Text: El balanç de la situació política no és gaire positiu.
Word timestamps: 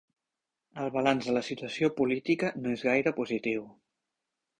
El 0.83 0.87
balanç 0.95 1.27
de 1.27 1.35
la 1.35 1.43
situació 1.49 1.89
política 1.99 2.49
no 2.63 2.73
és 2.79 2.87
gaire 2.87 3.13
positiu. 3.19 3.69